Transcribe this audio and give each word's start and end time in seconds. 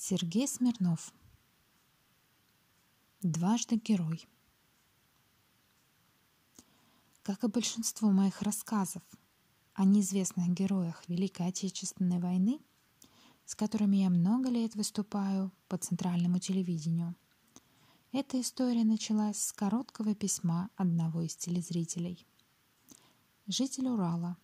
Сергей 0.00 0.46
Смирнов 0.46 1.12
Дважды 3.20 3.74
герой 3.74 4.28
Как 7.24 7.42
и 7.42 7.48
большинство 7.48 8.12
моих 8.12 8.40
рассказов 8.42 9.02
о 9.74 9.84
неизвестных 9.84 10.50
героях 10.50 11.02
Великой 11.08 11.48
Отечественной 11.48 12.20
войны, 12.20 12.60
с 13.44 13.56
которыми 13.56 13.96
я 13.96 14.08
много 14.08 14.50
лет 14.50 14.76
выступаю 14.76 15.50
по 15.66 15.76
центральному 15.76 16.38
телевидению, 16.38 17.16
эта 18.12 18.40
история 18.40 18.84
началась 18.84 19.46
с 19.46 19.52
короткого 19.52 20.14
письма 20.14 20.70
одного 20.76 21.22
из 21.22 21.34
телезрителей. 21.34 22.24
Житель 23.48 23.88
Урала. 23.88 24.36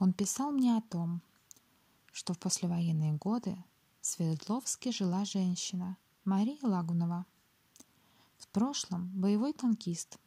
Он 0.00 0.12
писал 0.12 0.50
мне 0.50 0.76
о 0.76 0.82
том, 0.82 1.22
что 2.10 2.34
в 2.34 2.40
послевоенные 2.40 3.12
годы 3.12 3.56
в 4.00 4.06
Свердловске 4.06 4.92
жила 4.92 5.24
женщина 5.24 5.96
Мария 6.24 6.58
Лагунова. 6.62 7.26
В 8.36 8.48
прошлом 8.48 9.08
боевой 9.08 9.52
танкист, 9.52 10.18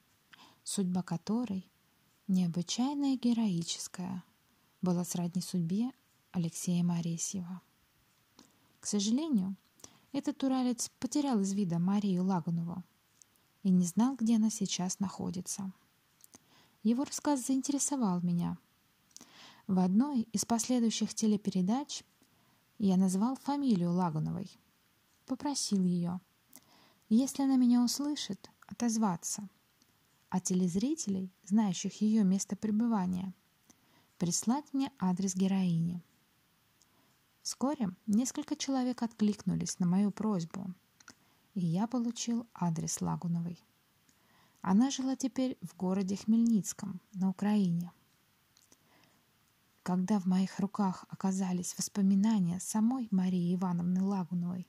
судьба 0.64 1.04
которой 1.04 1.72
необычайная 2.28 3.16
героическая, 3.18 4.24
была 4.82 5.06
сродни 5.06 5.42
судьбе 5.42 5.92
Алексея 6.32 6.84
Моресьева. 6.84 7.62
К 8.80 8.86
сожалению, 8.86 9.56
этот 10.12 10.44
уралец 10.44 10.92
потерял 11.00 11.40
из 11.40 11.54
вида 11.54 11.80
Марию 11.80 12.26
Лагунову 12.26 12.84
и 13.64 13.70
не 13.70 13.86
знал, 13.86 14.16
где 14.16 14.36
она 14.36 14.50
сейчас 14.50 15.00
находится. 15.00 15.72
Его 16.84 17.06
рассказ 17.06 17.46
заинтересовал 17.46 18.22
меня. 18.22 18.58
В 19.68 19.80
одной 19.80 20.24
из 20.34 20.44
последующих 20.46 21.14
телепередач 21.14 22.04
я 22.88 22.98
назвал 22.98 23.36
фамилию 23.36 23.92
Лагуновой. 23.92 24.50
Попросил 25.28 25.84
ее, 25.84 26.20
если 27.10 27.44
она 27.44 27.56
меня 27.56 27.84
услышит, 27.84 28.50
отозваться. 28.68 29.48
А 30.30 30.40
телезрителей, 30.40 31.32
знающих 31.44 32.02
ее 32.02 32.24
место 32.24 32.56
пребывания, 32.56 33.36
прислать 34.18 34.66
мне 34.74 34.92
адрес 34.98 35.36
героини. 35.36 36.02
Вскоре 37.44 37.90
несколько 38.08 38.56
человек 38.56 39.04
откликнулись 39.04 39.78
на 39.78 39.86
мою 39.86 40.10
просьбу, 40.10 40.74
и 41.54 41.64
я 41.64 41.86
получил 41.86 42.48
адрес 42.54 43.00
Лагуновой. 43.00 43.64
Она 44.62 44.90
жила 44.90 45.16
теперь 45.16 45.58
в 45.62 45.76
городе 45.76 46.16
Хмельницком, 46.16 47.00
на 47.14 47.30
Украине. 47.30 47.92
Когда 49.84 50.20
в 50.20 50.26
моих 50.28 50.60
руках 50.60 51.06
оказались 51.10 51.76
воспоминания 51.76 52.60
самой 52.60 53.08
Марии 53.10 53.56
Ивановны 53.56 54.04
Лагуновой 54.04 54.68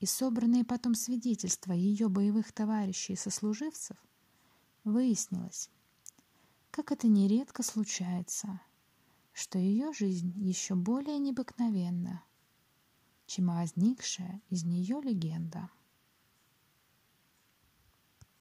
и 0.00 0.06
собранные 0.06 0.64
потом 0.64 0.94
свидетельства 0.94 1.72
ее 1.72 2.08
боевых 2.08 2.52
товарищей 2.52 3.12
и 3.12 3.16
сослуживцев, 3.16 3.98
выяснилось, 4.84 5.68
как 6.70 6.90
это 6.90 7.06
нередко 7.06 7.62
случается, 7.62 8.62
что 9.34 9.58
ее 9.58 9.92
жизнь 9.92 10.32
еще 10.36 10.74
более 10.74 11.18
необыкновенна, 11.18 12.22
чем 13.26 13.48
возникшая 13.48 14.40
из 14.48 14.64
нее 14.64 15.02
легенда. 15.02 15.68